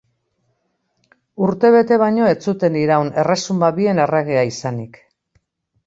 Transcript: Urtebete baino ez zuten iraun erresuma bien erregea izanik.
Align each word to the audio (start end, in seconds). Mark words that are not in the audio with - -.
Urtebete 1.49 1.99
baino 2.05 2.31
ez 2.31 2.35
zuten 2.53 2.81
iraun 2.85 3.13
erresuma 3.25 3.73
bien 3.79 4.05
erregea 4.09 4.47
izanik. 4.57 5.03